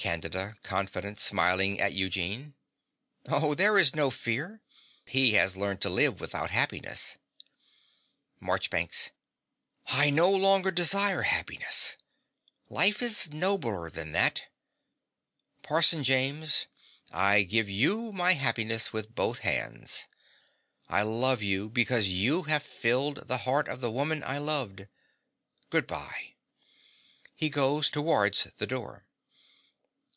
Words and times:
CANDIDA 0.00 0.54
(confident, 0.62 1.18
smiling 1.18 1.80
at 1.80 1.92
Eugene). 1.92 2.54
Oh, 3.26 3.52
there 3.54 3.76
is 3.76 3.96
no 3.96 4.12
fear. 4.12 4.60
He 5.04 5.32
has 5.32 5.56
learnt 5.56 5.80
to 5.80 5.88
live 5.90 6.20
without 6.20 6.50
happiness. 6.50 7.18
MARCHBANKS. 8.40 9.10
I 9.86 10.10
no 10.10 10.30
longer 10.30 10.70
desire 10.70 11.22
happiness: 11.22 11.96
life 12.68 13.02
is 13.02 13.32
nobler 13.32 13.90
than 13.90 14.12
that. 14.12 14.46
Parson 15.64 16.04
James: 16.04 16.68
I 17.10 17.42
give 17.42 17.68
you 17.68 18.12
my 18.12 18.34
happiness 18.34 18.92
with 18.92 19.16
both 19.16 19.40
hands: 19.40 20.04
I 20.88 21.02
love 21.02 21.42
you 21.42 21.68
because 21.68 22.06
you 22.06 22.44
have 22.44 22.62
filled 22.62 23.26
the 23.26 23.38
heart 23.38 23.66
of 23.66 23.80
the 23.80 23.90
woman 23.90 24.22
I 24.22 24.38
loved. 24.38 24.86
Good 25.70 25.88
bye. 25.88 26.34
(He 27.34 27.48
goes 27.50 27.90
towards 27.90 28.44
the 28.58 28.66
door.) 28.66 29.04